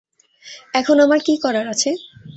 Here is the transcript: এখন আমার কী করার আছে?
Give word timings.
এখন 0.73 0.95
আমার 0.99 1.19
কী 1.25 1.33
করার 1.43 1.65
আছে? 1.73 1.89